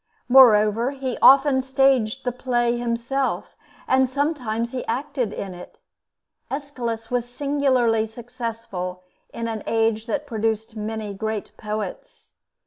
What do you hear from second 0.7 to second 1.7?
he often